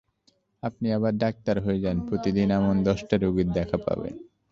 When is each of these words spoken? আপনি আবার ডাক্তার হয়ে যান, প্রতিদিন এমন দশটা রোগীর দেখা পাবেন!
আপনি 0.63 0.87
আবার 0.97 1.13
ডাক্তার 1.17 1.55
হয়ে 1.59 1.83
যান, 1.83 1.97
প্রতিদিন 2.09 2.47
এমন 2.51 2.75
দশটা 2.87 3.15
রোগীর 3.17 3.49
দেখা 3.51 3.77
পাবেন! 3.85 4.13